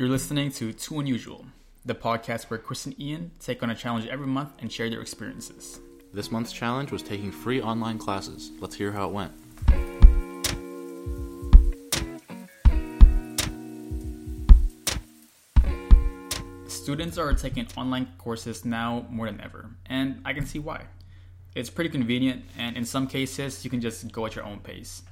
[0.00, 1.44] You're listening to Two Unusual,
[1.84, 5.02] the podcast where Chris and Ian take on a challenge every month and share their
[5.02, 5.78] experiences.
[6.14, 8.50] This month's challenge was taking free online classes.
[8.60, 9.32] Let's hear how it went.
[16.66, 20.86] Students are taking online courses now more than ever, and I can see why.
[21.54, 25.02] It's pretty convenient, and in some cases, you can just go at your own pace.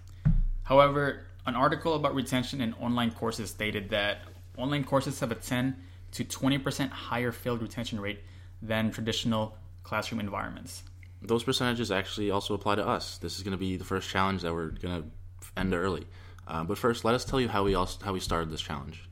[0.62, 4.20] However, an article about retention in online courses stated that
[4.58, 5.76] online courses have a 10
[6.12, 8.20] to 20% higher failed retention rate
[8.60, 10.82] than traditional classroom environments.
[11.22, 13.18] Those percentages actually also apply to us.
[13.18, 15.08] This is going to be the first challenge that we're going to
[15.56, 16.06] end early.
[16.46, 19.02] Uh, but first, let us tell you how we also, how we started this challenge.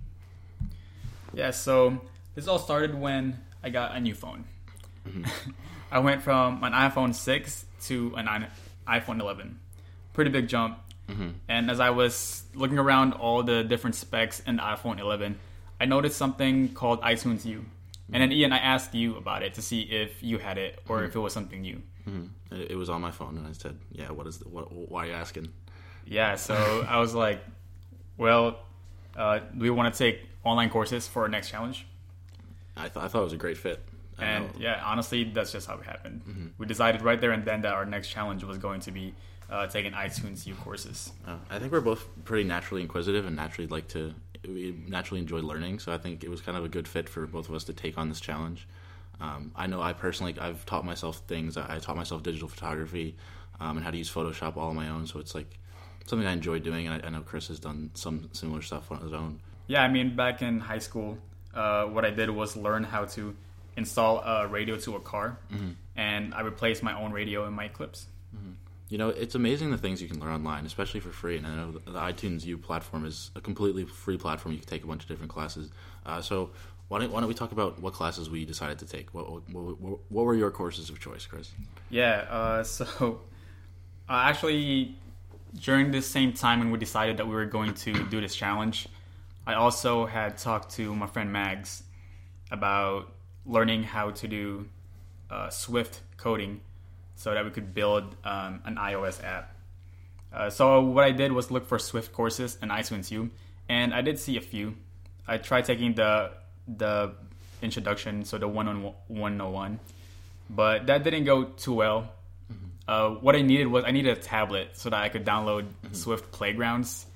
[1.34, 2.01] Yeah, so
[2.34, 4.45] this all started when I got a new phone.
[5.90, 8.46] I went from an iPhone 6 to an
[8.88, 9.59] iPhone 11.
[10.12, 10.78] Pretty big jump.
[11.09, 11.28] Mm-hmm.
[11.48, 15.38] And as I was looking around all the different specs in the iPhone 11,
[15.80, 17.65] I noticed something called iTunes U.
[18.12, 18.38] And then mm-hmm.
[18.38, 21.18] Ian, I asked you about it to see if you had it or if mm-hmm.
[21.18, 21.82] it was something new.
[22.51, 24.73] It, it was on my phone, and I said, "Yeah, what is the, what?
[24.73, 25.52] Why are you asking?"
[26.07, 26.54] Yeah, so
[26.88, 27.45] I was like,
[28.16, 28.60] well,
[29.16, 31.87] uh, do we want to take online courses for our next challenge?
[32.77, 33.82] I thought I thought it was a great fit.
[34.18, 36.52] And yeah, honestly, that's just how it happened.
[36.57, 39.15] We decided right there and then that our next challenge was going to be
[39.51, 41.13] uh, taking iTunes U courses.
[41.27, 44.15] Uh, I think we're both pretty naturally inquisitive and naturally like to
[44.47, 45.79] we naturally enjoy learning.
[45.79, 47.73] So I think it was kind of a good fit for both of us to
[47.73, 48.69] take on this challenge.
[49.21, 51.57] Um, I know I personally I've taught myself things.
[51.57, 53.17] I, I taught myself digital photography
[53.61, 55.07] um, and how to use Photoshop all on my own.
[55.07, 55.59] So it's like
[56.07, 59.01] something I enjoy doing, and I, I know Chris has done some similar stuff on
[59.01, 59.41] his own.
[59.67, 61.19] Yeah, I mean, back in high school,
[61.55, 63.35] uh, what I did was learn how to
[63.77, 65.39] install a radio to a car,
[65.97, 68.06] and I replaced my own radio in my Eclipse.
[68.88, 71.37] You know, it's amazing the things you can learn online, especially for free.
[71.37, 74.53] And I know the, iTunes U platform is a completely free platform.
[74.53, 75.70] You can take a bunch of different classes.
[76.04, 76.50] Uh, so
[76.88, 79.12] why don't, why don't we talk about what classes we decided to take?
[79.12, 81.50] What, what, what, what were your courses of choice, Chris?
[81.91, 83.22] Yeah, uh, so
[84.09, 84.94] uh, actually,
[85.61, 88.87] during this same time when we decided that we were going to do this challenge,
[89.49, 91.82] I also had talked to my friend Mags
[92.53, 93.12] about
[93.44, 94.69] learning how to do
[95.28, 96.61] uh, Swift coding
[97.16, 99.54] so that we could build um, an iOS app.
[100.32, 103.31] Uh, so what I did was look for Swift courses in iTunes U,
[103.69, 104.75] and I did see a few.
[105.26, 106.31] I tried taking the
[106.69, 107.15] the
[107.62, 109.81] introduction, so the one on one oh one,
[110.50, 112.12] but that didn't go too well.
[112.87, 116.31] Uh, what I needed was I needed a tablet so that I could download Swift
[116.31, 117.06] Playgrounds,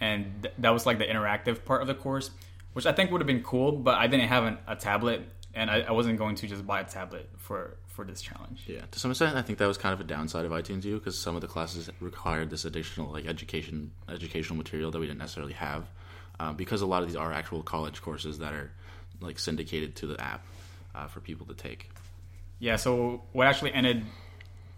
[0.00, 2.30] and th- that was like the interactive part of the course,
[2.74, 3.72] which I think would have been cool.
[3.72, 5.22] But I didn't have an, a tablet,
[5.54, 8.64] and I, I wasn't going to just buy a tablet for for this challenge.
[8.66, 10.98] Yeah, to some extent, I think that was kind of a downside of iTunes U
[10.98, 15.18] because some of the classes required this additional like education educational material that we didn't
[15.18, 15.88] necessarily have.
[16.38, 18.70] Um, because a lot of these are actual college courses that are
[19.20, 20.44] like syndicated to the app
[20.94, 21.88] uh, for people to take.
[22.58, 22.76] Yeah.
[22.76, 24.04] So what actually ended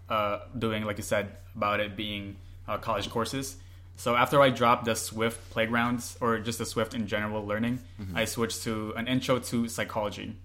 [0.09, 3.57] uh, doing, like you said, about it being uh, college courses.
[3.97, 7.79] So after I dropped the Swift playgrounds or just the Swift in general learning,
[8.15, 10.37] I switched to an intro to psychology,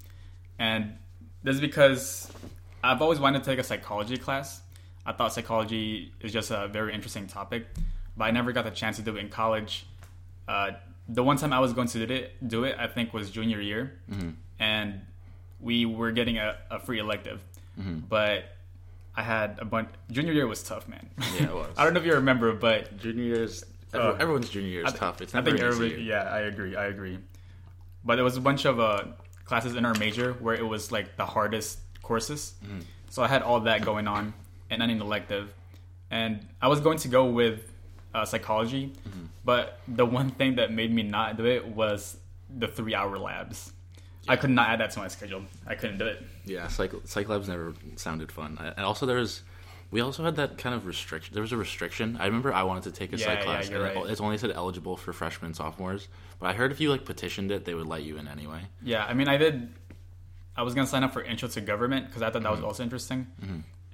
[0.59, 0.95] and
[1.45, 2.33] this is because
[2.91, 4.61] I've always wanted to take a psychology class.
[5.07, 7.67] I thought psychology is just a very interesting topic,
[8.17, 9.87] but I never got the chance to do it in college.
[10.49, 10.73] Uh,
[11.09, 13.61] the one time I was going to do it, do it I think was junior
[13.61, 13.99] year,
[14.59, 15.01] and
[15.61, 17.43] we were getting a, a free elective,
[18.09, 18.45] but
[19.17, 19.89] I had a bunch.
[20.11, 21.09] Junior year was tough, man.
[21.37, 21.69] Yeah, it was.
[21.77, 25.01] I don't know if you remember, but Junior years, Uh, everyone's junior year is th-
[25.01, 25.21] tough.
[25.23, 26.17] It's I never think everybody, year.
[26.17, 26.75] yeah, I agree.
[26.77, 27.19] I agree.
[28.05, 29.05] But there was a bunch of uh,
[29.45, 32.55] classes in our major where it was like the hardest courses.
[32.65, 32.81] Mm-hmm.
[33.11, 34.33] So I had all that going on
[34.71, 35.53] and an elective.
[36.11, 37.61] And I was going to go with
[38.15, 39.25] uh, psychology, Mm-hmm.
[39.45, 42.17] but the one thing that made me not do it was
[42.57, 43.73] the three hour labs.
[44.29, 45.43] I could not add that to my schedule.
[45.67, 46.23] I couldn't do it.
[46.47, 48.57] Yeah, psych, psych labs never sounded fun.
[48.77, 49.43] And also, there was,
[49.91, 51.35] we also had that kind of restriction.
[51.35, 52.17] There was a restriction.
[52.19, 53.69] I remember I wanted to take a Yeah, psych yeah, class.
[53.69, 53.97] and right.
[54.11, 56.09] It's only said eligible for freshmen and sophomores.
[56.39, 58.61] But I heard if you like petitioned it, they would let you in anyway.
[58.83, 59.69] Yeah, I mean, I did.
[60.57, 62.63] I was gonna sign up for Intro to Government because I thought that Mm-hmm.
[62.63, 63.27] was also interesting,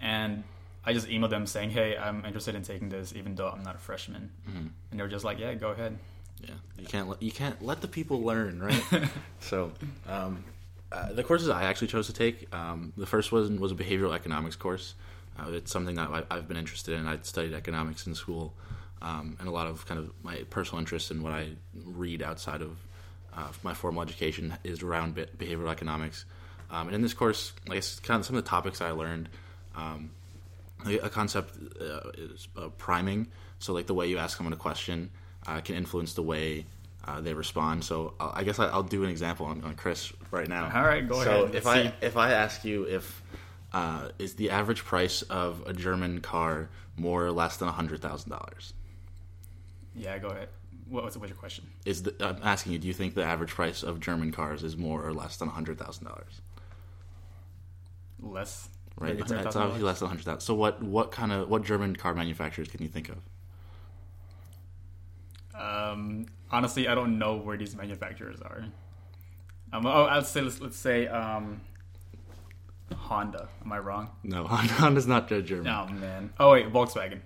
[0.01, 0.45] and
[0.85, 3.75] I just emailed them saying, "Hey, I'm interested in taking this, even though I'm not
[3.77, 4.67] a freshman." Mm-hmm.
[4.91, 5.99] And they were just like, "Yeah, go ahead."
[6.43, 8.83] Yeah, you can't let you can't let the people learn, right?
[9.41, 9.73] so,
[10.09, 10.45] um,
[10.91, 14.15] uh, the courses I actually chose to take, um, the first one was a behavioral
[14.15, 14.95] economics course.
[15.39, 17.07] Uh, it's something that I've been interested in.
[17.07, 18.55] I studied economics in school,
[19.03, 21.51] um, and a lot of kind of my personal interest in what I
[21.87, 22.77] read outside of
[23.37, 26.25] uh, my formal education is around be- behavioral economics.
[26.71, 29.29] Um, and in this course, I guess kind of some of the topics I learned.
[29.75, 30.11] Um,
[30.87, 33.27] a concept uh, is uh, priming.
[33.59, 35.11] So, like the way you ask someone a question
[35.47, 36.65] uh, can influence the way
[37.05, 37.85] uh, they respond.
[37.85, 40.71] So I'll, I guess I, will do an example on, on, Chris right now.
[40.75, 41.53] All right, go so ahead.
[41.53, 43.23] So if I if I ask you if
[43.73, 48.31] uh, is the average price of a German car more or less than hundred thousand
[48.31, 48.75] dollars?
[49.95, 50.49] Yeah, go ahead.
[50.89, 51.67] What, what's, what's your question?
[51.85, 54.77] Is the, I'm asking you, do you think the average price of German cars is
[54.77, 56.41] more or less than hundred thousand dollars?
[58.21, 58.69] Less.
[58.99, 60.41] Right, it's, it's obviously less than hundred thousand.
[60.41, 63.19] So what what kind of what German car manufacturers can you think of?
[65.59, 68.67] Um, honestly, I don't know where these manufacturers are.
[69.73, 71.61] Um, oh, I'd say let's, let's say um,
[72.95, 73.49] Honda.
[73.65, 74.11] Am I wrong?
[74.23, 75.69] No, Honda Honda's not German.
[75.69, 76.33] Oh man.
[76.39, 77.21] Oh wait, Volkswagen.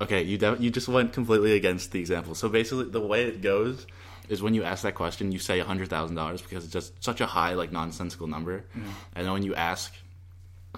[0.00, 2.34] Okay, you def- you just went completely against the example.
[2.34, 3.86] So basically, the way it goes
[4.28, 7.20] is when you ask that question, you say hundred thousand dollars because it's just such
[7.20, 8.64] a high, like nonsensical number.
[8.76, 8.82] Mm.
[9.14, 9.92] And then when you ask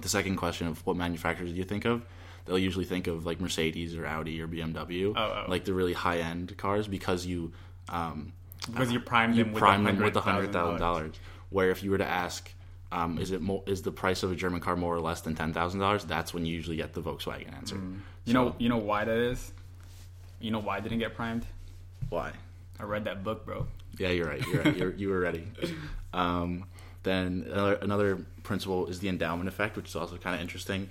[0.00, 2.04] the second question of what manufacturers do you think of,
[2.44, 5.44] they'll usually think of like Mercedes or Audi or BMW, oh, oh.
[5.48, 7.52] like the really high end cars, because you
[7.88, 8.32] um,
[8.70, 11.14] because you prime them you prime them with the hundred thousand dollars.
[11.50, 12.50] Where if you were to ask
[12.94, 15.52] um, is it is the price of a German car more or less than ten
[15.52, 16.04] thousand dollars?
[16.04, 17.76] That's when you usually get the Volkswagen answer.
[17.76, 18.00] Mm.
[18.24, 19.52] You so, know, you know why that is.
[20.40, 21.44] You know why I didn't get primed?
[22.08, 22.32] Why?
[22.78, 23.66] I read that book, bro.
[23.98, 24.46] Yeah, you're right.
[24.46, 24.76] You're right.
[24.76, 25.46] You're, you were ready.
[26.12, 26.66] Um,
[27.04, 30.90] then another, another, principle is the endowment effect, which is also kind of interesting,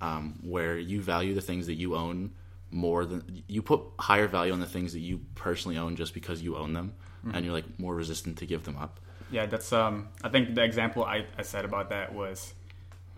[0.00, 2.30] um, where you value the things that you own
[2.70, 6.42] more than you put higher value on the things that you personally own just because
[6.42, 6.94] you own them,
[7.24, 7.34] mm-hmm.
[7.34, 9.00] and you're like more resistant to give them up.
[9.30, 9.72] Yeah, that's.
[9.72, 12.54] Um, I think the example I, I said about that was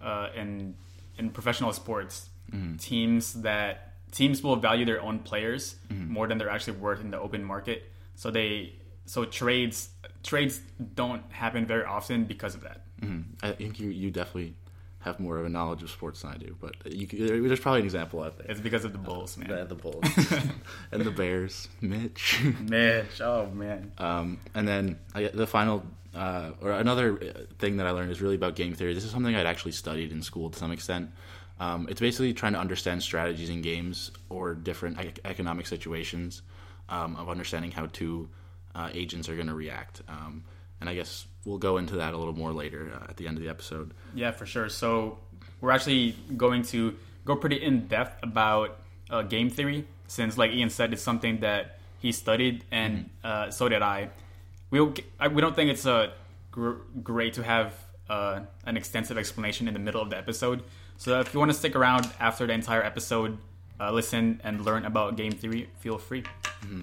[0.03, 0.75] uh, in
[1.19, 2.77] in professional sports, mm-hmm.
[2.77, 6.13] teams that teams will value their own players mm-hmm.
[6.13, 7.91] more than they're actually worth in the open market.
[8.17, 8.75] So they
[9.07, 9.91] so trades
[10.23, 10.61] trades
[10.95, 12.83] don't happen very often because of that.
[13.01, 13.47] Mm-hmm.
[13.47, 14.55] I think you you definitely
[15.01, 17.07] have more of a knowledge of sports than I do, but you,
[17.47, 18.47] there's probably an example out there.
[18.49, 19.51] It's because of the Bulls, man.
[19.51, 20.03] The, the Bulls
[20.93, 22.41] and the Bears, Mitch.
[22.43, 23.93] Mitch, oh man.
[23.99, 25.85] Um, and then I, the final
[26.15, 27.17] uh, or another
[27.59, 28.95] thing that I learned is really about game theory.
[28.95, 31.11] This is something I'd actually studied in school to some extent.
[31.61, 36.43] Um, it's basically trying to understand strategies in games or different economic situations
[36.89, 38.29] um, of understanding how two
[38.75, 40.03] uh, agents are going to react.
[40.09, 40.45] Um,
[40.81, 43.37] and I guess we'll go into that a little more later uh, at the end
[43.37, 43.93] of the episode.
[44.15, 44.69] Yeah, for sure.
[44.69, 45.19] So
[45.61, 48.79] we're actually going to go pretty in depth about
[49.11, 53.09] uh, game theory, since, like Ian said, it's something that he studied, and mm-hmm.
[53.25, 54.11] Uh, so did I
[54.75, 56.11] we we don't think it's a uh,
[56.51, 57.73] gr- great to have
[58.11, 60.65] uh, an extensive explanation in the middle of the episode.
[60.97, 63.39] So if you want to stick around after the entire episode,
[63.79, 66.23] uh, listen and learn about game theory, feel free.
[66.23, 66.83] Mm-hmm.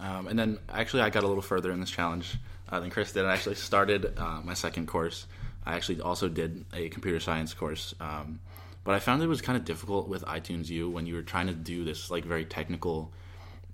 [0.00, 2.36] Um, and then actually, I got a little further in this challenge
[2.68, 3.24] uh, than Chris did.
[3.24, 5.26] I actually started uh, my second course.
[5.66, 7.94] I actually also did a computer science course.
[8.00, 8.40] Um,
[8.84, 11.48] but I found it was kind of difficult with iTunes U when you were trying
[11.48, 13.12] to do this like very technical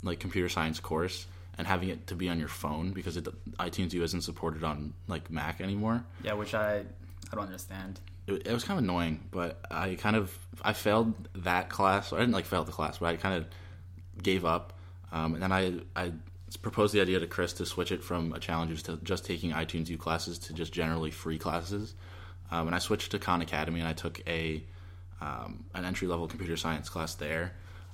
[0.03, 1.27] like computer science course
[1.57, 3.27] and having it to be on your phone because it,
[3.59, 6.05] iTunes U isn't supported on like Mac anymore.
[6.23, 6.79] Yeah, which I
[7.31, 8.01] I don't understand.
[8.27, 12.13] It, it was kind of annoying, but I kind of I failed that class.
[12.13, 13.47] I didn't like fail the class, but I kind of
[14.23, 14.73] gave up.
[15.15, 16.13] Um, and then I I
[16.61, 19.89] proposed the idea to Chris to switch it from a challenge to just taking iTunes
[19.89, 21.95] U classes to just generally free classes.
[22.51, 24.63] Um, and I switched to Khan Academy and I took a
[25.21, 27.53] um, an entry level computer science class there.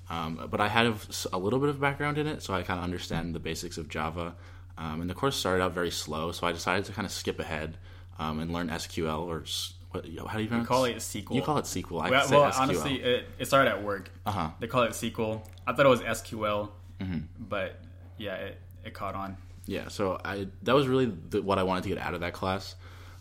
[0.09, 0.93] Um, but I had
[1.33, 3.89] a little bit of background in it, so I kind of understand the basics of
[3.89, 4.35] Java.
[4.77, 7.39] Um, and the course started out very slow, so I decided to kind of skip
[7.39, 7.77] ahead
[8.19, 9.45] um, and learn SQL or
[9.93, 10.65] what, how do you pronounce?
[10.65, 11.35] You call it SQL.
[11.35, 12.03] You call it SQL.
[12.03, 14.11] I well, well honestly, it, it, started at work.
[14.25, 14.51] Uh-huh.
[14.59, 15.47] They call it SQL.
[15.67, 17.19] I thought it was SQL, mm-hmm.
[17.39, 17.81] but
[18.19, 19.37] yeah, it, it caught on.
[19.67, 22.33] Yeah, so I that was really the, what I wanted to get out of that
[22.33, 22.75] class.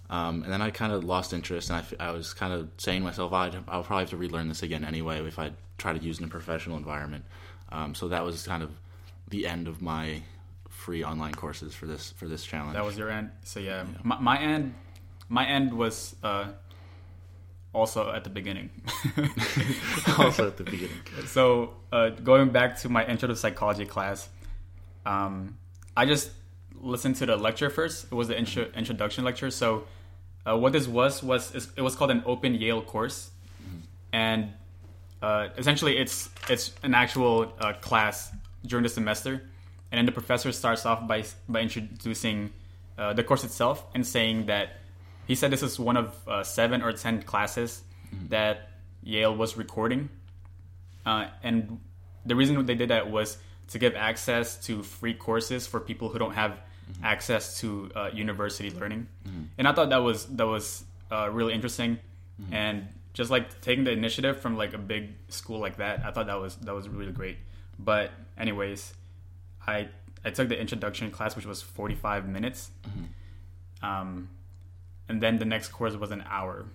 [0.09, 3.01] Um, and then I kind of lost interest, and I, I was kind of saying
[3.01, 6.00] to myself, I'd, I'll probably have to relearn this again anyway if I try to
[6.00, 7.25] use it in a professional environment.
[7.71, 8.71] Um, so that was kind of
[9.27, 10.24] the end of my
[10.67, 12.74] free online courses for this for this challenge.
[12.74, 13.29] That was your end.
[13.43, 14.00] So yeah, yeah.
[14.03, 14.74] My, my, end,
[15.27, 16.48] my end was uh,
[17.73, 18.69] also at the beginning.
[20.17, 20.97] also at the beginning.
[21.27, 24.27] So uh, going back to my intro to psychology class,
[25.05, 25.57] um,
[25.95, 26.31] I just
[26.81, 28.05] listened to the lecture first.
[28.05, 29.51] It was the intro, introduction lecture.
[29.51, 29.83] So
[30.45, 33.29] uh, what this was was it was called an open Yale course,
[33.61, 33.79] mm-hmm.
[34.13, 34.53] and
[35.21, 38.31] uh, essentially it's it's an actual uh, class
[38.65, 39.33] during the semester,
[39.91, 42.51] and then the professor starts off by by introducing
[42.97, 44.78] uh, the course itself and saying that
[45.29, 48.29] he said this is one of uh, seven or ten classes mm-hmm.
[48.29, 48.71] that
[49.03, 50.09] Yale was recording,
[51.05, 51.79] uh, and
[52.25, 56.17] the reason they did that was to give access to free courses for people who
[56.17, 57.05] don't have mm-hmm.
[57.05, 59.43] access to uh, university learning, mm-hmm.
[59.59, 62.00] and I thought that was that was uh, really interesting,
[62.41, 62.51] mm-hmm.
[62.51, 66.25] and just like taking the initiative from like a big school like that, I thought
[66.25, 67.38] that was that was really great.
[67.77, 68.95] But anyways,
[69.67, 69.89] I
[70.25, 72.71] I took the introduction class, which was 45 minutes.
[72.83, 73.86] Mm-hmm.
[73.86, 74.29] Um,
[75.09, 76.65] and then the next course was an hour.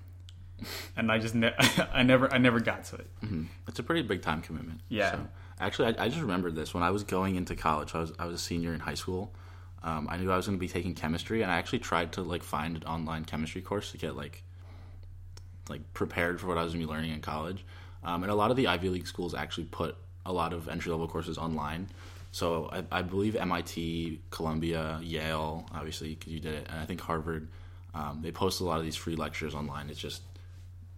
[0.97, 1.55] and I just ne-
[1.93, 3.07] I never I never got to it.
[3.21, 4.81] hmm It's a pretty big time commitment.
[4.89, 5.13] Yeah.
[5.13, 5.27] So,
[5.61, 7.95] actually, I, I just remembered this when I was going into college.
[7.95, 9.33] I was I was a senior in high school.
[9.83, 12.23] Um, I knew I was going to be taking chemistry, and I actually tried to
[12.23, 14.43] like find an online chemistry course to get like
[15.69, 17.65] like prepared for what I was going to be learning in college.
[18.03, 20.91] Um, and a lot of the Ivy League schools actually put a lot of entry
[20.93, 21.89] level courses online.
[22.33, 27.01] So I, I believe MIT, Columbia, Yale, obviously because you did it, and I think
[27.01, 27.49] Harvard.
[27.95, 29.89] Um, they post a lot of these free lectures online.
[29.89, 30.23] It's just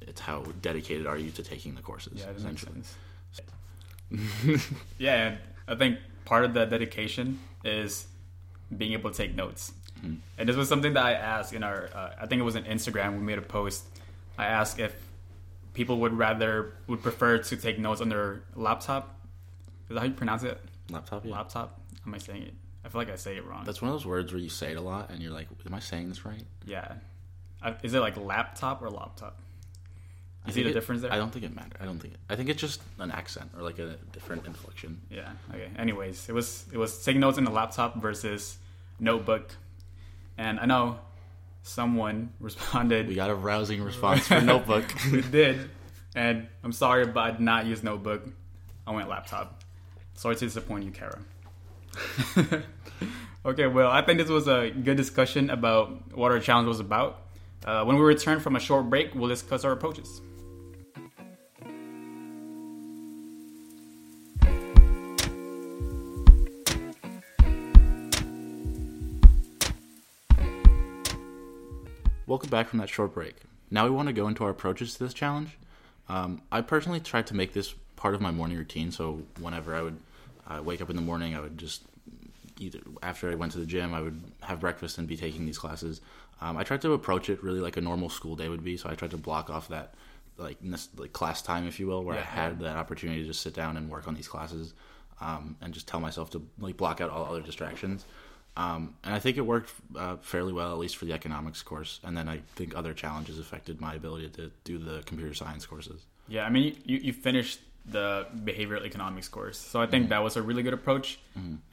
[0.00, 2.82] it's how dedicated are you to taking the courses Yeah, essentially.
[4.98, 8.06] yeah, and I think part of the dedication is
[8.76, 9.72] being able to take notes.
[10.38, 12.62] And this was something that I asked in our, uh, I think it was on
[12.64, 13.14] Instagram.
[13.18, 13.84] We made a post.
[14.38, 14.94] I asked if
[15.74, 19.18] people would rather would prefer to take notes on their laptop.
[19.88, 20.60] Is that how you pronounce it?
[20.90, 21.32] Laptop, yeah.
[21.32, 21.80] Laptop?
[22.06, 22.54] Am I saying it?
[22.86, 23.64] I feel like I say it wrong.
[23.64, 25.74] That's one of those words where you say it a lot, and you're like, "Am
[25.74, 26.94] I saying this right?" yeah.
[27.60, 29.40] I, is it like laptop or laptop?
[30.46, 31.12] You see the it- difference there?
[31.12, 31.72] I don't think it matters.
[31.80, 32.14] I don't think.
[32.14, 35.00] It, I think it's just an accent or like a different inflection.
[35.10, 35.32] Yeah.
[35.52, 35.68] Okay.
[35.76, 38.56] Anyways, it was it was taking notes in the laptop versus
[39.00, 39.50] notebook,
[40.38, 41.00] and I know
[41.64, 43.08] someone responded.
[43.08, 44.84] We got a rousing response for Notebook.
[45.12, 45.70] we did,
[46.14, 48.28] and I'm sorry, but I did not use notebook.
[48.86, 49.64] I went laptop.
[50.14, 51.18] Sorry to disappoint you, Kara.
[53.46, 57.22] okay, well, I think this was a good discussion about what our challenge was about.
[57.64, 60.20] Uh, when we return from a short break, we'll discuss our approaches.
[72.26, 73.36] Welcome back from that short break.
[73.70, 75.56] Now we want to go into our approaches to this challenge.
[76.08, 78.90] Um, I personally tried to make this part of my morning routine.
[78.90, 79.98] So whenever I would
[80.46, 81.82] uh, wake up in the morning, I would just
[82.58, 85.58] either after I went to the gym, I would have breakfast and be taking these
[85.58, 86.00] classes.
[86.40, 88.76] Um, I tried to approach it really like a normal school day would be.
[88.76, 89.94] So I tried to block off that
[90.38, 90.58] like
[90.96, 93.76] like class time, if you will, where I had that opportunity to just sit down
[93.76, 94.74] and work on these classes,
[95.20, 98.04] um, and just tell myself to like block out all other distractions.
[98.58, 102.00] Um, and I think it worked uh, fairly well, at least for the economics course.
[102.02, 106.06] And then I think other challenges affected my ability to do the computer science courses.
[106.26, 110.36] Yeah, I mean, you, you finished the behavioral economics course, so I think that was
[110.36, 111.18] a really good approach.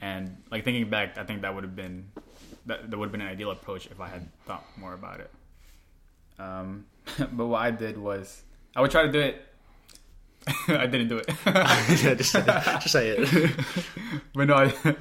[0.00, 2.06] And like thinking back, I think that would have been
[2.66, 5.30] that, that would have been an ideal approach if I had thought more about it.
[6.38, 6.86] Um,
[7.32, 8.42] but what I did was
[8.74, 9.44] I would try to do it.
[10.68, 13.52] I didn't do it, yeah, just, just say it.
[14.34, 14.96] but no, I,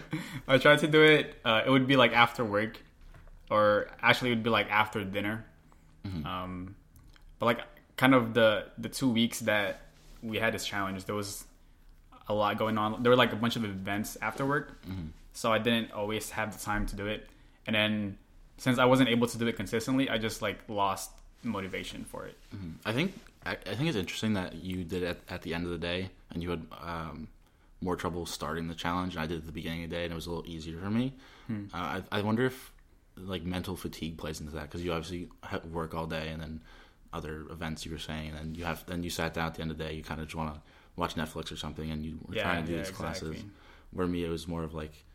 [0.47, 1.35] I tried to do it.
[1.43, 2.81] Uh, it would be like after work,
[3.51, 5.45] or actually, it would be like after dinner.
[6.05, 6.75] Um,
[7.39, 7.59] but like
[7.97, 9.81] kind of the the two weeks that
[10.23, 11.45] we had this challenge, there was
[12.27, 13.03] a lot going on.
[13.03, 14.81] There were like a bunch of events after work,
[15.33, 17.27] so I didn't always have the time to do it.
[17.67, 18.17] And then
[18.57, 21.11] since I wasn't able to do it consistently, I just like lost
[21.43, 22.37] motivation for it.
[22.85, 23.13] I think
[23.45, 26.09] I, I think it's interesting that you did it at the end of the day,
[26.31, 27.27] and you had um,
[27.81, 29.15] more trouble starting the challenge.
[29.15, 30.49] And I did it at the beginning of the day, and it was a little
[30.49, 31.13] easier for me.
[31.73, 32.71] Uh, I, I wonder if
[33.17, 35.27] like mental fatigue plays into that because you obviously
[35.71, 36.61] work all day, and then
[37.13, 39.61] other events you were saying, and then you have then you sat down at the
[39.61, 39.93] end of the day.
[39.93, 40.61] You kind of just want to
[40.95, 43.43] watch Netflix or something, and you were Yeah, trying to do yeah, these classes.
[43.91, 45.05] Where me, it was more of like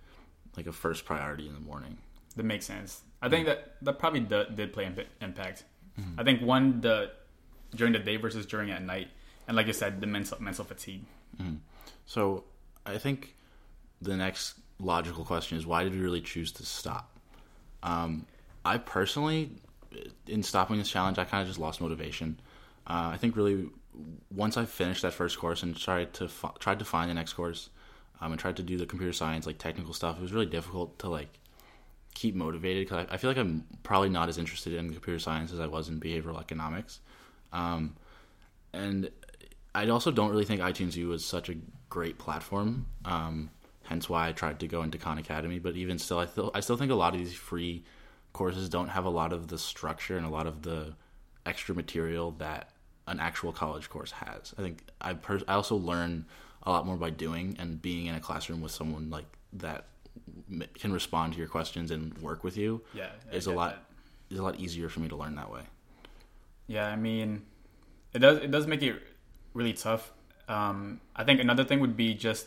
[0.57, 1.99] like a first priority in the morning.
[2.37, 3.03] That makes sense.
[3.21, 5.65] I think that that probably do, did play imp- impact.
[6.17, 7.11] I think one the
[7.75, 9.09] during the day versus during at night,
[9.49, 11.05] and like you said, the mental mental fatigue.
[12.07, 12.45] So
[12.87, 13.35] I think
[14.01, 17.11] the next logical question is why did we really choose to stop?
[17.83, 18.27] Um,
[18.65, 19.51] I personally,
[20.27, 22.41] in stopping this challenge, I kind of just lost motivation.
[22.87, 23.69] Uh, I think really
[24.35, 27.35] once I finished that first course and tried to fi- tried to find the next
[27.35, 27.71] course,
[28.21, 30.99] um, and tried to do the computer science like technical stuff, it was really difficult
[31.01, 31.29] to like
[32.15, 35.53] keep motivated because I, I feel like I'm probably not as interested in computer science
[35.53, 37.01] as I was in behavioral economics.
[37.53, 37.97] Um,
[38.73, 39.11] and
[39.75, 41.55] I also don't really think iTunes U was such a
[41.89, 42.87] great platform.
[43.05, 43.51] Um,
[43.85, 45.59] hence why I tried to go into Khan Academy.
[45.59, 47.85] But even still, I still I still think a lot of these free
[48.33, 50.95] courses don't have a lot of the structure and a lot of the
[51.47, 52.71] extra material that
[53.07, 54.55] an actual college course has.
[54.59, 56.27] I think I pers- I also learn
[56.63, 59.87] a lot more by doing and being in a classroom with someone like that
[60.51, 62.83] m- can respond to your questions and work with you.
[62.93, 63.71] Yeah, I is a lot
[64.29, 64.35] that.
[64.35, 65.63] is a lot easier for me to learn that way.
[66.67, 67.47] Yeah, I mean,
[68.13, 69.01] it does it does make it
[69.55, 70.13] really tough.
[70.49, 72.47] Um, I think another thing would be just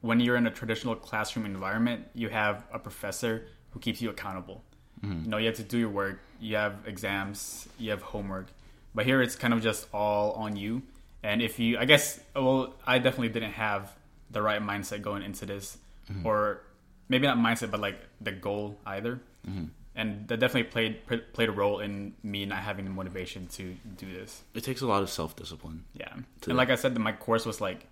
[0.00, 4.64] when you're in a traditional classroom environment, you have a professor who keeps you accountable.
[5.02, 8.46] You know, you have to do your work, you have exams, you have homework,
[8.94, 10.80] but here it's kind of just all on you.
[11.22, 13.92] And if you, I guess, well, I definitely didn't have
[14.30, 15.76] the right mindset going into this,
[16.24, 16.62] or
[17.10, 19.20] maybe not mindset, but like the goal either.
[19.46, 19.64] Mm-hmm.
[19.94, 24.10] And that definitely played played a role in me not having the motivation to do
[24.10, 24.42] this.
[24.54, 25.84] It takes a lot of self discipline.
[25.92, 26.14] Yeah,
[26.48, 27.86] and like I said, my course was like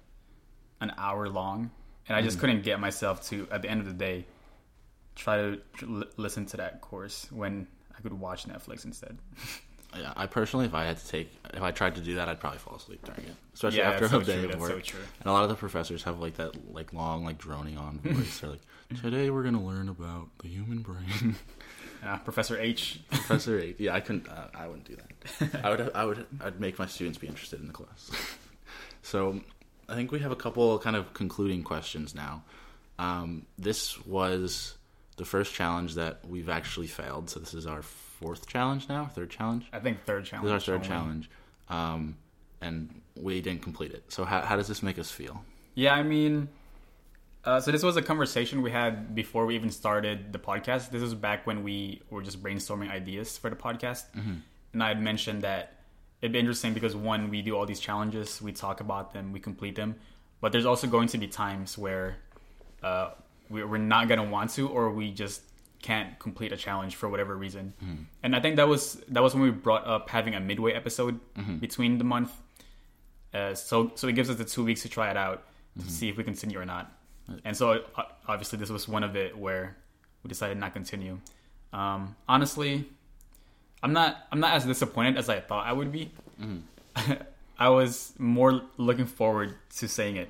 [0.80, 1.70] an hour long,
[2.08, 2.40] and I just Mm-hmm.
[2.40, 4.24] couldn't get myself to at the end of the day
[5.14, 7.66] try to li- listen to that course when
[7.96, 9.18] I could watch Netflix instead.
[9.94, 12.40] Yeah, I personally, if I had to take, if I tried to do that, I'd
[12.40, 14.54] probably fall asleep during it, especially yeah, after that's so a day true.
[14.54, 14.86] of work.
[14.86, 14.96] so.
[15.20, 18.40] And a lot of the professors have like that, like long, like droning on voice.
[18.40, 18.60] They're like,
[19.02, 21.36] "Today we're gonna learn about the human brain."
[22.02, 23.00] Uh, Professor H.
[23.10, 23.76] Professor H.
[23.78, 24.28] Yeah, I couldn't.
[24.28, 25.62] Uh, I wouldn't do that.
[25.64, 25.90] I would.
[25.94, 26.26] I would.
[26.40, 28.10] I'd make my students be interested in the class.
[29.02, 29.40] so,
[29.90, 32.42] I think we have a couple kind of concluding questions now.
[32.98, 34.74] Um, this was
[35.22, 37.30] the first challenge that we've actually failed.
[37.30, 39.68] So this is our fourth challenge now, third challenge.
[39.72, 40.50] I think third challenge.
[40.50, 41.30] This is our third challenge,
[41.68, 42.16] um,
[42.60, 44.02] and we didn't complete it.
[44.08, 45.44] So how, how does this make us feel?
[45.76, 46.48] Yeah, I mean,
[47.44, 50.90] uh, so this was a conversation we had before we even started the podcast.
[50.90, 54.06] This was back when we were just brainstorming ideas for the podcast,
[54.72, 55.84] and I had mentioned that
[56.20, 59.38] it'd be interesting because one, we do all these challenges, we talk about them, we
[59.38, 59.94] complete them,
[60.40, 62.16] but there's also going to be times where
[62.82, 63.10] uh,
[63.50, 65.42] we're not gonna want to, or we just
[65.82, 67.72] can't complete a challenge for whatever reason.
[68.22, 71.18] And I think that was that was when we brought up having a midway episode
[71.60, 72.30] between the month.
[73.34, 75.44] Uh, so so it gives us the two weeks to try it out
[75.80, 76.92] to see if we continue or not.
[77.44, 77.82] And so
[78.28, 79.76] obviously this was one of it where
[80.22, 81.18] we decided not to continue.
[81.72, 82.84] Um, honestly,
[83.82, 86.12] I'm not I'm not as disappointed as I thought I would be.
[87.58, 90.28] I was more looking forward to saying it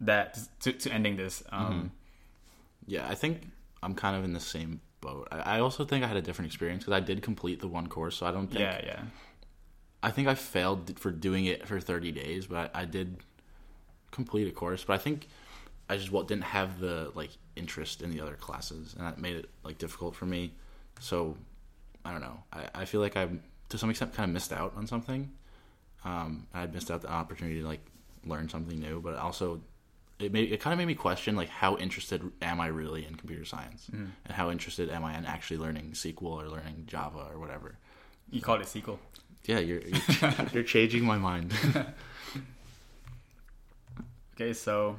[0.00, 1.42] that to, to ending this.
[1.50, 1.92] Um,
[2.86, 3.48] Yeah, I think
[3.82, 5.28] I'm kind of in the same boat.
[5.30, 7.88] I, I also think I had a different experience because I did complete the one
[7.88, 8.60] course, so I don't think.
[8.60, 9.02] Yeah, yeah.
[10.02, 13.16] I think I failed for doing it for 30 days, but I, I did
[14.10, 14.84] complete a course.
[14.84, 15.28] But I think
[15.88, 19.36] I just well, didn't have the like interest in the other classes, and that made
[19.36, 20.52] it like difficult for me.
[21.00, 21.36] So
[22.04, 22.42] I don't know.
[22.52, 23.28] I, I feel like I
[23.70, 25.30] to some extent kind of missed out on something.
[26.04, 27.80] Um, I missed out the opportunity to like
[28.26, 29.60] learn something new, but also
[30.18, 33.14] it made it kind of made me question like how interested am I really in
[33.14, 34.08] computer science, mm.
[34.24, 37.76] and how interested am I in actually learning SQL or learning Java or whatever.
[38.30, 38.98] You called it SQL.
[39.44, 41.52] Yeah, you're you're, you're changing my mind.
[44.34, 44.98] Okay, so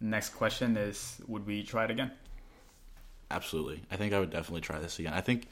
[0.00, 2.10] next question is would we try it again?
[3.30, 5.12] Absolutely, I think I would definitely try this again.
[5.12, 5.46] I think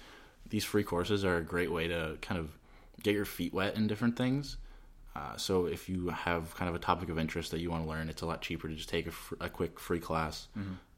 [0.49, 2.51] these free courses are a great way to kind of
[3.03, 4.57] get your feet wet in different things.
[5.17, 7.89] Uh, so if you have kind of a topic of interest that you want to
[7.89, 10.47] learn, it's a lot cheaper to just take a, fr- a quick free class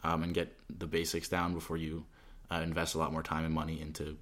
[0.05, 2.05] um, and get the basics down before you
[2.51, 4.17] uh, invest a lot more time and money into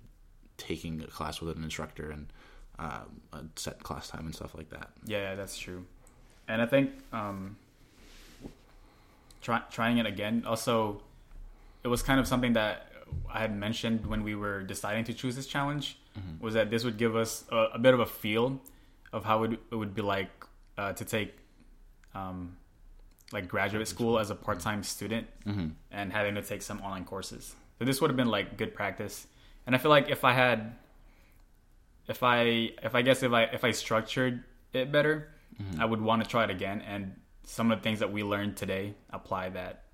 [0.58, 2.32] taking a class with an instructor and
[2.78, 3.00] uh,
[3.32, 4.90] a set class time and stuff like that.
[5.04, 5.84] Yeah, yeah, that's true.
[6.46, 7.56] And I think um,
[9.42, 10.44] try, trying it again.
[10.46, 11.02] Also,
[11.82, 12.92] it was kind of something that
[13.32, 15.98] I had mentioned when we were deciding to choose this challenge.
[16.40, 18.60] Was that this would give us a, a bit of a feel
[19.12, 20.30] of how it, it would be like
[20.78, 21.36] uh, to take
[22.14, 22.56] um,
[23.32, 25.26] like graduate school as a part-time student
[25.90, 27.54] and having to take some online courses.
[27.78, 29.26] So this would have been like good practice.
[29.66, 30.72] And I feel like if I had
[32.08, 34.42] if I if I guess if I if I structured
[34.72, 35.28] it better,
[35.78, 38.56] I would want to try it again and some of the things that we learned
[38.56, 39.84] today apply that.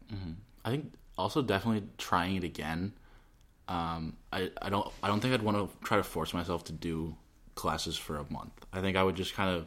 [0.65, 2.93] I think also definitely trying it again.
[3.69, 6.73] Um, I, I don't I don't think I'd want to try to force myself to
[6.73, 7.17] do
[7.57, 8.53] classes for a month.
[8.73, 9.67] I think I would just kind of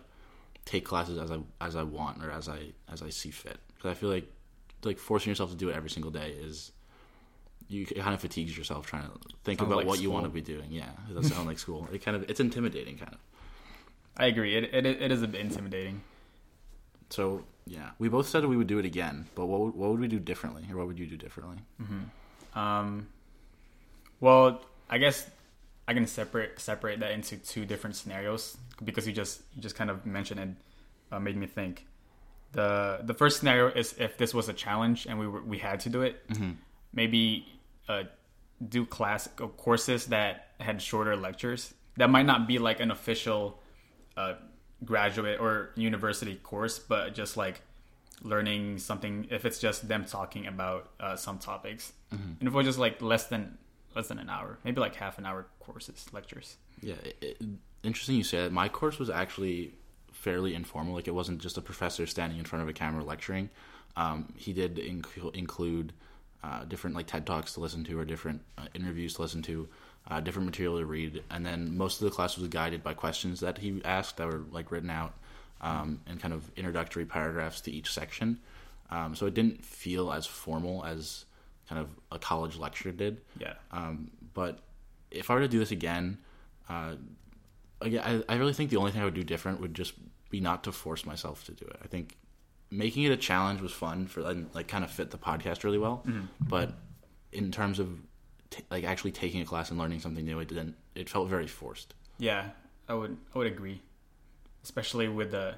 [0.63, 3.57] take classes as I as I want or as I as I see fit.
[3.75, 4.31] Because I feel like
[4.85, 6.71] like forcing yourself to do it every single day is
[7.67, 9.11] you it kind of fatigues yourself trying to
[9.43, 10.71] think about like what you want to be doing.
[10.71, 11.89] Yeah, it does sound like school.
[11.91, 13.19] It kind of it's intimidating, kind of.
[14.17, 14.55] I agree.
[14.55, 16.01] It it, it is a bit intimidating.
[17.09, 19.99] So yeah, we both said we would do it again, but what would, what would
[19.99, 21.57] we do differently, or what would you do differently?
[22.55, 23.07] Um,
[24.19, 25.29] well, I guess
[25.89, 29.89] I can separate separate that into two different scenarios because you just you just kind
[29.89, 30.49] of mentioned it,
[31.11, 31.87] uh, made me think.
[32.51, 35.79] the The first scenario is if this was a challenge and we were, we had
[35.85, 36.15] to do it,
[36.93, 37.47] maybe
[37.87, 38.03] uh,
[38.75, 41.73] do class uh, courses that had shorter lectures.
[41.97, 43.59] That might not be like an official
[44.15, 44.33] uh,
[44.85, 47.61] graduate or university course, but just like
[48.21, 51.93] learning something if it's just them talking about uh, some topics.
[52.11, 53.57] And if it was just like less than
[53.95, 57.41] less than an hour maybe like half an hour courses lectures Yeah, it, it,
[57.83, 58.51] interesting you say that.
[58.51, 59.73] My course was actually
[60.11, 60.93] fairly informal.
[60.93, 63.49] Like it wasn't just a professor standing in front of a camera lecturing.
[63.95, 65.93] Um, he did inc- include
[66.43, 69.67] uh, different like TED talks to listen to or different uh, interviews to listen to,
[70.09, 73.41] uh, different material to read, and then most of the class was guided by questions
[73.41, 75.13] that he asked that were like written out
[75.61, 78.39] um, and kind of introductory paragraphs to each section.
[78.89, 81.25] Um, so it didn't feel as formal as
[81.69, 83.21] kind of a college lecture did.
[83.39, 83.53] Yeah.
[83.71, 84.59] Um, but
[85.11, 86.17] if I were to do this again,
[86.67, 86.95] uh,
[87.79, 89.93] again, I, I really think the only thing I would do different would just
[90.29, 91.77] be not to force myself to do it.
[91.83, 92.17] I think
[92.71, 95.77] making it a challenge was fun for and, like kind of fit the podcast really
[95.77, 96.03] well.
[96.39, 96.73] But
[97.31, 97.89] in terms of
[98.49, 100.75] t- like actually taking a class and learning something new, it didn't.
[100.95, 101.93] It felt very forced.
[102.17, 102.49] Yeah,
[102.87, 103.81] I would I would agree,
[104.63, 105.55] especially with the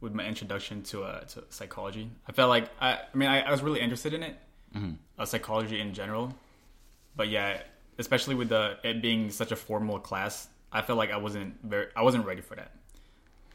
[0.00, 2.10] with my introduction to uh, to psychology.
[2.26, 4.36] I felt like I I mean I, I was really interested in it,
[5.18, 6.34] uh, psychology in general,
[7.16, 7.62] but yeah,
[7.98, 11.86] especially with the it being such a formal class, I felt like I wasn't very
[11.96, 12.72] I wasn't ready for that.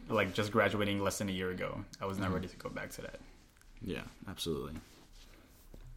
[0.09, 2.91] Like just graduating less than a year ago, I was not ready to go back
[2.91, 3.19] to that.
[3.81, 4.73] Yeah, absolutely.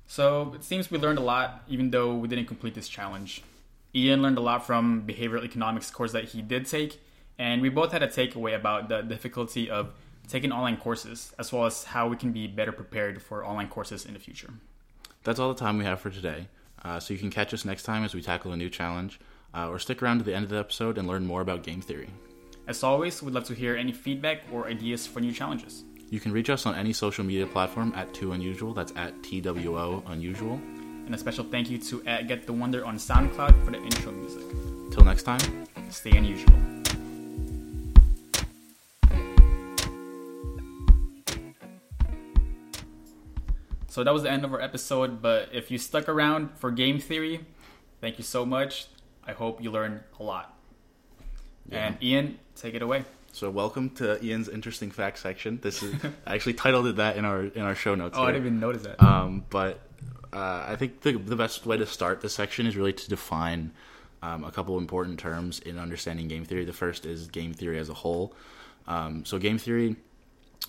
[0.06, 3.42] So it seems we learned a lot, even though we didn't complete this challenge.
[3.94, 7.00] Ian learned a lot from behavioral economics course that he did take,
[7.38, 9.92] and we both had a takeaway about the difficulty of
[10.26, 14.04] taking online courses, as well as how we can be better prepared for online courses
[14.06, 14.50] in the future.
[15.28, 16.48] That's all the time we have for today.
[16.82, 19.20] Uh, so you can catch us next time as we tackle a new challenge,
[19.54, 21.82] uh, or stick around to the end of the episode and learn more about game
[21.82, 22.08] theory.
[22.66, 25.84] As always, we'd love to hear any feedback or ideas for new challenges.
[26.08, 28.72] You can reach us on any social media platform at Two Unusual.
[28.72, 30.54] That's at TWO Unusual.
[31.04, 34.44] And a special thank you to Get the Wonder on SoundCloud for the intro music.
[34.90, 35.66] Till next time.
[35.90, 36.77] Stay unusual.
[43.98, 47.00] So that was the end of our episode, but if you stuck around for game
[47.00, 47.40] theory,
[48.00, 48.86] thank you so much.
[49.26, 50.56] I hope you learned a lot.
[51.72, 53.06] And Ian, take it away.
[53.32, 55.58] So welcome to Ian's interesting fact section.
[55.60, 58.16] This is I actually titled it that in our in our show notes.
[58.16, 59.02] Oh, I didn't even notice that.
[59.02, 59.80] Um, but
[60.32, 63.72] uh, I think the the best way to start this section is really to define
[64.22, 66.64] um, a couple important terms in understanding game theory.
[66.64, 68.32] The first is game theory as a whole.
[68.86, 69.96] Um, so game theory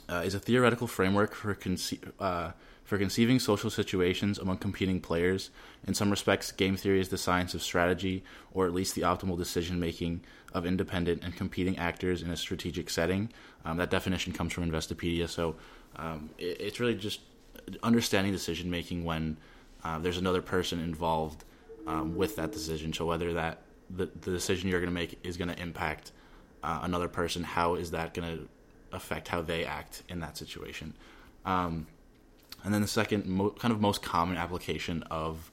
[0.09, 2.53] uh, is a theoretical framework for conce- uh,
[2.89, 5.51] for conceiving social situations among competing players.
[5.85, 9.37] In some respects, game theory is the science of strategy, or at least the optimal
[9.37, 10.21] decision making
[10.55, 13.31] of independent and competing actors in a strategic setting.
[13.63, 15.55] Um, that definition comes from Investopedia, so
[15.97, 17.21] um, it, it's really just
[17.83, 19.37] understanding decision making when
[19.83, 21.43] uh, there's another person involved
[21.85, 22.91] um, with that decision.
[22.91, 26.11] So whether that the, the decision you're going to make is going to impact
[26.63, 28.49] uh, another person, how is that going to
[28.91, 30.95] affect how they act in that situation?
[31.45, 31.85] Um,
[32.63, 35.51] and then the second, mo- kind of most common application of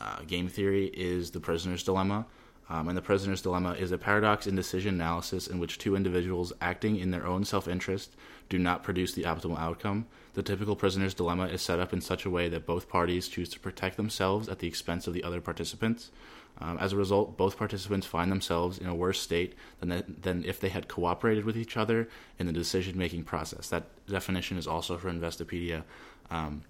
[0.00, 2.26] uh, game theory is the prisoner's dilemma.
[2.68, 6.52] Um, and the prisoner's dilemma is a paradox in decision analysis in which two individuals
[6.60, 8.16] acting in their own self interest
[8.48, 10.06] do not produce the optimal outcome.
[10.34, 13.50] The typical prisoner's dilemma is set up in such a way that both parties choose
[13.50, 16.10] to protect themselves at the expense of the other participants.
[16.58, 20.44] Um, as a result, both participants find themselves in a worse state than, that, than
[20.44, 23.68] if they had cooperated with each other in the decision making process.
[23.68, 25.82] That definition is also from Investopedia.
[26.30, 26.62] Um,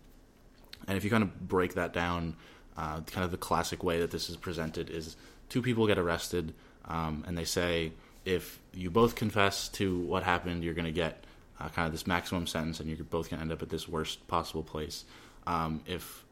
[0.89, 2.37] and if you kind of break that down,
[2.77, 5.17] uh, kind of the classic way that this is presented is
[5.51, 6.55] two people get arrested,
[6.87, 7.93] um, and they say
[8.25, 11.25] if you both confess to what happened, you're going to get
[11.61, 13.87] uh, kind of this maximum sentence, and you're both going to end up at this
[13.87, 15.05] worst possible place.
[15.47, 16.25] Um, if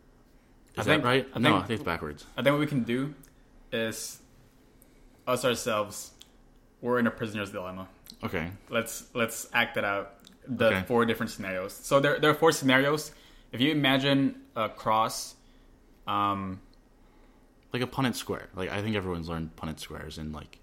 [0.77, 1.29] is I that think- right?
[1.35, 2.25] I no, think- I think it's backwards.
[2.39, 3.15] I think what we can do
[3.73, 4.19] is
[5.27, 6.13] us ourselves.
[6.81, 7.89] We're in a prisoner's dilemma.
[8.25, 8.51] Okay.
[8.69, 10.15] let's let's act it out
[10.47, 10.83] the Okay.
[10.87, 13.13] four different scenarios so there, there are four scenarios
[13.53, 15.35] if you imagine a cross
[16.07, 16.61] um
[17.73, 18.49] Like a Punnett square.
[18.55, 20.59] Like I think everyone's learned Punnett squares in like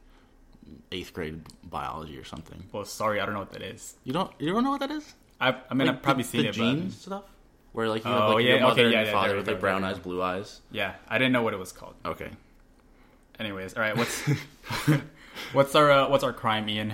[0.91, 2.63] eighth grade biology or something.
[2.73, 4.91] well sorry i don't know what that is You don't you don't know what that
[4.91, 5.15] is?
[5.39, 7.23] i i mean Like i've probably the, seen the it genes stuff.
[7.71, 9.47] Where like you have Oh, like yeah, your mother okay, and your yeah, father with
[9.47, 10.61] like brown eyes, blue eyes.
[10.71, 12.29] yeah i didn't know what it was called Okay.
[13.39, 14.23] Anyways all right what's
[15.53, 16.93] what's our uh, what's our crime ian?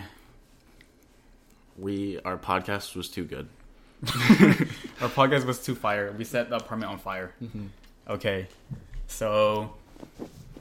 [1.78, 3.50] We our podcast was too good.
[5.02, 6.14] our podcast was too fire.
[6.18, 7.34] We set the apartment on fire.
[7.42, 7.68] Mm-hmm.
[8.10, 8.48] Okay
[9.08, 9.76] so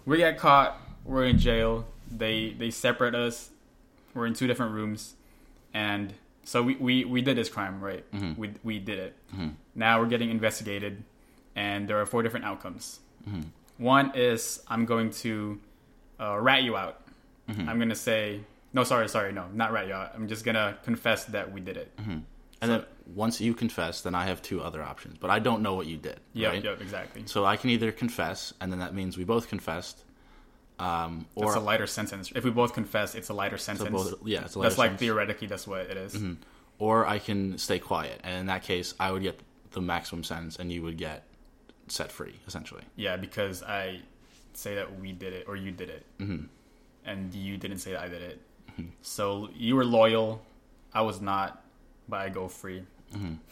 [0.05, 3.51] we get caught we're in jail they they separate us
[4.15, 5.15] we're in two different rooms
[5.73, 6.13] and
[6.45, 8.11] so we we, we did this crime right?
[8.13, 8.41] Mm-hmm.
[8.41, 9.17] We, we did it.
[9.35, 9.49] Mm-hmm.
[9.75, 11.03] Now we're getting investigated
[11.57, 13.01] and there are four different outcomes.
[13.79, 15.59] One is i'm going to
[16.21, 17.01] uh, rat you out.
[17.49, 18.41] I'm going to say
[18.73, 20.13] no sorry sorry no not rat you out.
[20.15, 21.93] I'm just going to confess that we did it.
[21.99, 25.75] And then once you confess, then I have two other options, but I don't know
[25.75, 26.21] what you did.
[26.33, 26.65] yeah right?
[26.65, 27.25] yeah exactly.
[27.27, 30.05] So I can either confess, and then that means we both confessed,
[30.79, 32.33] um, or it's a lighter sentence.
[32.35, 33.91] If we both confess it's a lighter sentence.
[33.91, 36.17] both, yeah, it's a lighter that's like theoretically that's what it is.
[36.79, 39.41] or I can stay quiet, and in that case, I would get
[39.73, 41.25] the maximum sentence, and you would get
[41.89, 42.85] set free, essentially.
[42.95, 44.03] Yeah, because I
[44.57, 46.45] say that we did it or you did it, mm-hmm.
[47.05, 48.41] and you didn't say that I did it.
[49.03, 50.43] So you were loyal,
[50.95, 51.63] I was not,
[52.09, 52.83] but I go free.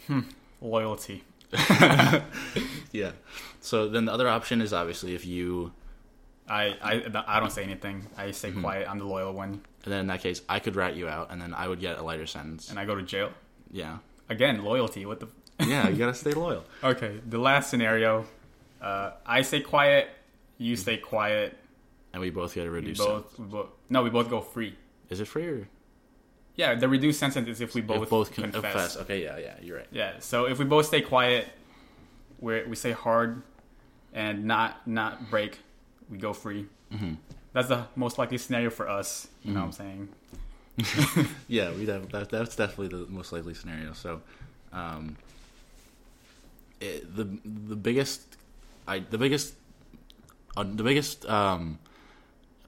[0.07, 0.21] Hmm.
[0.61, 1.23] Loyalty.
[2.91, 3.11] yeah.
[3.61, 5.71] So then the other option is obviously if you,
[6.49, 8.07] I, I, I don't say anything.
[8.17, 8.61] I stay Mm-hmm.
[8.61, 8.87] quiet.
[8.89, 11.41] I'm the loyal one, and then in that case, I could rat you out, and
[11.41, 12.69] then I would get a lighter sentence.
[12.69, 13.31] and I go to jail.
[13.71, 13.99] Yeah.
[14.29, 15.05] Again, loyalty.
[15.05, 15.27] What the?
[15.59, 16.63] Yeah, you gotta stay loyal.
[16.83, 18.25] Okay, the last scenario.
[18.81, 20.09] Uh, I stay quiet.
[20.61, 21.57] You stay quiet.
[22.13, 23.69] And we both get a We reduced both, we both.
[23.89, 24.75] No, we both go free.
[25.09, 25.67] Is it free or
[26.55, 28.61] Yeah, the reduced sentence is if we both, if both con- confess.
[28.71, 28.97] confess?
[28.97, 29.87] Okay, yeah, yeah, you're right.
[29.91, 30.19] Yeah.
[30.19, 31.47] So if we both stay quiet,
[32.39, 33.41] we we stay hard,
[34.13, 35.57] and not not break,
[36.09, 36.67] we go free.
[36.93, 37.13] Mm-hmm.
[37.53, 39.27] That's the most likely scenario for us.
[39.43, 40.09] You know what I'm saying?
[41.47, 43.93] Yeah, we def- that, that's definitely the most likely scenario.
[43.93, 44.21] So,
[44.71, 45.17] um,
[46.79, 47.25] it, the
[47.67, 48.37] the biggest,
[48.87, 49.55] I the biggest,
[50.57, 51.79] uh, the biggest um,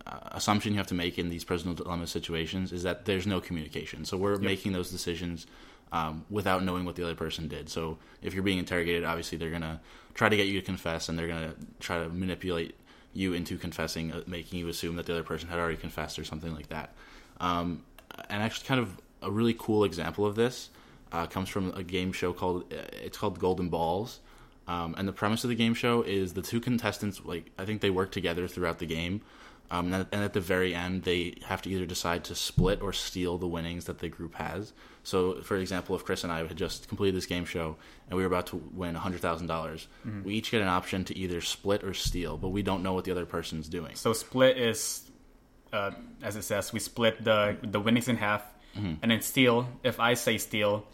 [0.05, 3.39] uh, assumption you have to make in these prisoner's dilemma situations is that there's no
[3.39, 4.05] communication.
[4.05, 5.47] So we're making those decisions
[5.91, 7.69] um, without knowing what the other person did.
[7.69, 9.79] So if you're being interrogated, obviously they're gonna
[10.13, 12.75] try to get you to confess, and they're gonna try to manipulate
[13.13, 16.23] you into confessing, uh, making you assume that the other person had already confessed or
[16.23, 16.93] something like that.
[17.39, 17.83] Um,
[18.29, 20.69] and actually, kind of a really cool example of this
[21.11, 24.19] uh, comes from a game show called uh, it's called Golden Balls.
[24.67, 27.81] Um, and the premise of the game show is the two contestants, like I think
[27.81, 29.21] they work together throughout the game,
[29.69, 32.81] um, and, at, and at the very end they have to either decide to split
[32.81, 34.71] or steal the winnings that the group has.
[35.03, 37.75] So, for example, if Chris and I had just completed this game show
[38.09, 39.87] and we were about to win hundred thousand dollars,
[40.23, 43.03] we each get an option to either split or steal, but we don't know what
[43.03, 43.95] the other person's doing.
[43.95, 45.09] So split is,
[45.73, 48.43] uh, as it says, we split the the winnings in half,
[48.77, 48.93] Mm-hmm.
[49.03, 49.67] and then steal.
[49.83, 50.87] If I say steal,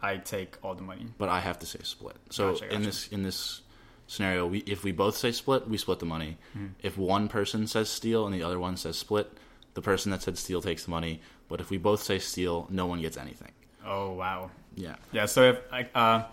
[0.00, 1.06] I take all the money.
[1.18, 2.16] but I have to say split.
[2.30, 3.62] So Gotcha, in this in this
[4.06, 6.36] scenario, we if we both say split, we split the money.
[6.82, 9.32] If one person says steal and the other one says split,
[9.74, 11.20] the person that said steal takes the money.
[11.48, 13.52] But if we both say steal, no one gets anything.
[13.84, 14.50] Oh wow.
[14.74, 14.96] Yeah.
[15.12, 15.26] Yeah.
[15.26, 16.24] So if I uh,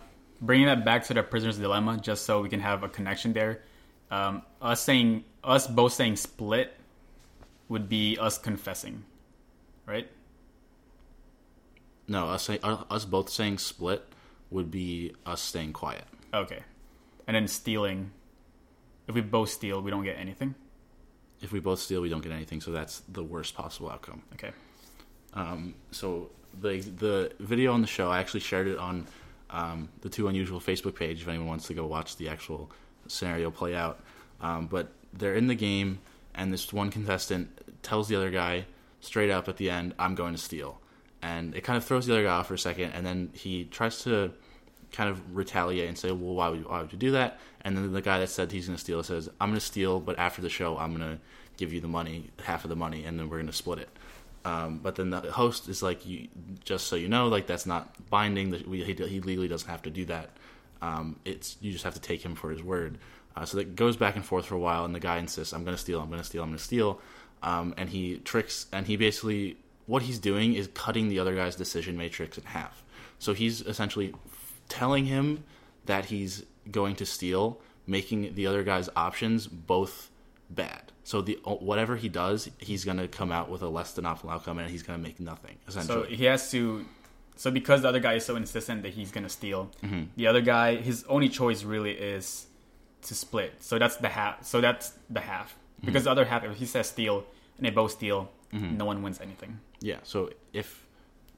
[0.42, 3.62] bringing that back to the prisoner's dilemma, just so we can have a connection there,
[4.12, 6.76] um, us saying us both saying split
[7.70, 9.04] would be us confessing,
[9.88, 10.08] right?
[12.08, 14.06] No, us say, uh, us both saying split
[14.52, 16.06] would be us staying quiet.
[16.34, 16.60] Okay.
[17.28, 18.12] And then stealing.
[19.08, 20.56] If we both steal, we don't get anything.
[21.42, 22.62] If we both steal, we don't get anything.
[22.62, 24.22] So that's the worst possible outcome.
[24.34, 24.52] Okay.
[25.34, 26.30] Um, so
[26.62, 29.06] the the video on the show, I actually shared it on
[29.50, 32.72] um, the Two Unusual Facebook page if anyone wants to go watch the actual
[33.08, 34.00] scenario play out.
[34.42, 36.00] Um, but they're in the game,
[36.34, 37.50] and this one contestant
[37.84, 38.66] tells the other guy
[39.00, 40.82] straight up at the end, "I'm going to steal,"
[41.22, 43.66] and it kind of throws the other guy off for a second, and then he
[43.66, 44.32] tries to
[44.92, 47.76] kind of retaliate and say, "Well, why would you, why would you do that?" And
[47.76, 50.18] then the guy that said he's going to steal says, "I'm going to steal, but
[50.18, 51.22] after the show, I'm going to
[51.58, 53.90] give you the money, half of the money, and then we're going to split it."
[54.46, 56.28] Um, but then the host is like, you,
[56.64, 58.52] "Just so you know, like that's not binding.
[58.52, 60.30] That he, he legally doesn't have to do that.
[60.82, 62.98] Um, it's you just have to take him for his word."
[63.36, 65.64] Uh, so that goes back and forth for a while, and the guy insists, "I'm
[65.64, 66.00] going to steal.
[66.00, 66.44] I'm going to steal.
[66.44, 67.02] I'm going to steal,"
[67.42, 71.56] um, and he tricks, and he basically what he's doing is cutting the other guy's
[71.56, 72.84] decision matrix in half.
[73.20, 74.14] So he's essentially
[74.70, 75.44] telling him
[75.86, 80.10] that he's going to steal, making the other guy's options both
[80.50, 80.92] bad.
[81.04, 84.32] So the whatever he does, he's going to come out with a less than optimal
[84.34, 85.58] outcome, and he's going to make nothing.
[85.70, 86.86] So he has to.
[87.36, 90.04] So because the other guy is so insistent that he's gonna steal, Mm-hmm.
[90.16, 92.46] the other guy, his only choice really is
[93.04, 93.56] to split.
[93.60, 94.46] So that's the half.
[94.46, 95.50] So that's the half.
[95.52, 95.88] Mm-hmm.
[95.88, 97.26] Because the other half, if he says steal
[97.58, 98.32] and they both steal,
[98.78, 99.60] no one wins anything.
[99.82, 99.98] yeah.
[100.04, 100.86] So if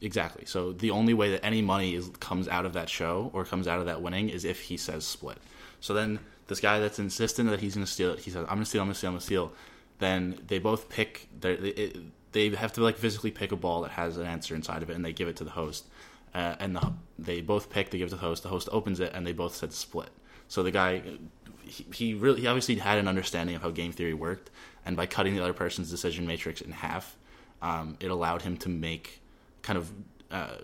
[0.01, 3.43] exactly, so the only way that any money is comes out of that show or
[3.45, 5.38] comes out of that winning is if he says split.
[5.80, 8.56] So then this guy that's insistent that he's going to steal it, he says, "I'm
[8.56, 8.82] going to steal.
[8.82, 9.10] I'm going to steal.
[9.10, 9.51] I'm going to steal."
[9.99, 11.27] Then they both pick.
[11.39, 11.97] Their, it,
[12.32, 14.95] they have to like physically pick a ball that has an answer inside of it,
[14.95, 15.86] and they give it to the host.
[16.36, 17.89] Uh, and the, they both pick.
[17.89, 18.43] They give it to the host.
[18.43, 20.10] The host opens it, and they both said split.
[20.47, 21.01] So the guy,
[21.67, 24.49] he, he really, he obviously had an understanding of how game theory worked,
[24.86, 27.17] and by cutting the other person's decision matrix in half,
[27.62, 29.21] um, it allowed him to make
[29.62, 29.91] kind of
[30.32, 30.58] uh,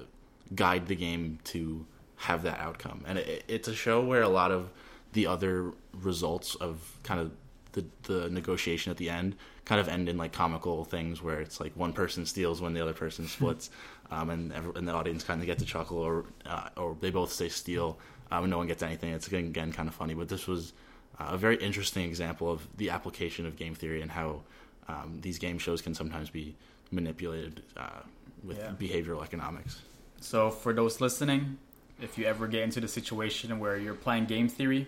[0.55, 1.85] guide the game to
[2.15, 3.03] have that outcome.
[3.07, 4.69] And it, it's a show where a lot of
[5.13, 7.31] the other results of kind of
[7.73, 9.35] the the negotiation at the end
[9.65, 12.81] kind of end in like comical things where it's like one person steals when the
[12.81, 13.69] other person splits,
[14.11, 17.09] um, and every, and the audience kind of gets a chuckle, or uh, or they
[17.09, 17.97] both say steal,
[18.31, 19.13] um, and no one gets anything.
[19.13, 20.73] It's again, again kind of funny, but this was
[21.19, 24.41] uh, a very interesting example of the application of game theory and how
[24.87, 26.55] um, these game shows can sometimes be
[26.91, 28.01] manipulated uh,
[28.43, 28.71] with Yeah.
[28.79, 29.81] behavioral economics.
[30.19, 31.57] So for those listening,
[32.01, 34.87] if you ever get into the situation where you're playing game theory,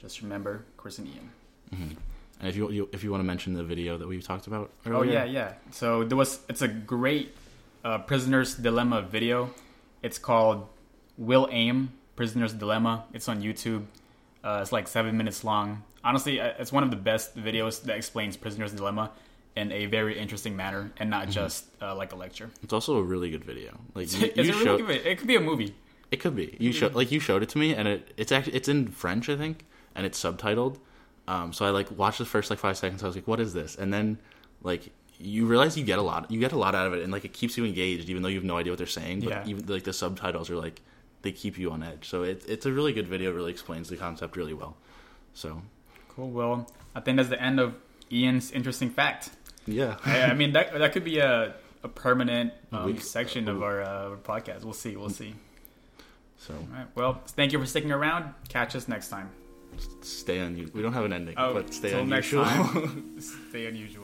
[0.00, 1.30] just remember Chris and Ian.
[2.40, 4.70] And if you, you if you want to mention the video that we talked about,
[4.86, 5.52] Oh earlier, yeah, yeah.
[5.72, 7.36] So there was it's a great
[7.84, 9.50] uh, prisoner's dilemma video.
[10.02, 10.66] It's called
[11.18, 13.04] "Will Aim Prisoner's Dilemma.
[13.12, 13.84] It's on YouTube.
[14.42, 15.82] Uh, it's like seven minutes long.
[16.02, 19.10] Honestly, uh, it's one of the best videos that explains Prisoner's Dilemma
[19.56, 22.50] in a very interesting manner and not just uh, like a lecture.
[22.62, 23.78] It's also a really good video.
[23.94, 24.90] Like you, you a really showed- good.
[25.06, 25.74] It could be a movie.
[26.10, 26.56] It could be.
[26.58, 29.28] You showed like you showed it to me, and it it's actually it's in French,
[29.28, 30.78] I think, and it's subtitled.
[31.28, 33.04] Um, so I like watched the first like five seconds.
[33.04, 34.18] I was like, "What is this?" And then
[34.62, 36.28] like you realize you get a lot.
[36.30, 38.28] You get a lot out of it, and like it keeps you engaged, even though
[38.28, 39.20] you have no idea what they're saying.
[39.20, 39.44] But Yeah.
[39.46, 40.80] even like the subtitles are like
[41.22, 42.08] they keep you on edge.
[42.08, 43.30] So it, it's a really good video.
[43.30, 44.76] It really explains the concept really well.
[45.34, 45.62] So
[46.08, 46.30] Cool.
[46.30, 47.74] Well, I think that's the end of
[48.12, 49.30] Ian's interesting fact.
[49.66, 53.62] yeah, I, I mean, that that could be a, a permanent um, We- section of
[53.62, 54.64] our uh, podcast.
[54.64, 54.96] We'll see.
[54.96, 55.34] We'll see.
[56.38, 56.86] so All right.
[56.96, 58.34] Well, thank you for sticking around.
[58.48, 59.30] Catch us next time.
[60.00, 60.56] stay on.
[60.74, 63.20] We don't have an ending, Oh, but stay on next time.
[63.50, 63.99] Stay unusual.